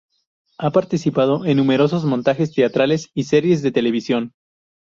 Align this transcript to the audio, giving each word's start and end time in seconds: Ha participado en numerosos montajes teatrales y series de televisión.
Ha 0.57 0.71
participado 0.71 1.45
en 1.45 1.57
numerosos 1.57 2.05
montajes 2.05 2.51
teatrales 2.53 3.11
y 3.13 3.25
series 3.25 3.61
de 3.61 3.71
televisión. 3.71 4.31